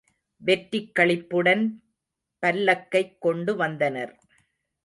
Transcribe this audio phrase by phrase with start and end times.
[0.41, 1.63] வெற்றிக் களிப்புடன்
[2.43, 4.13] பல்லக்கைக் கொண்டு வந்தனர்.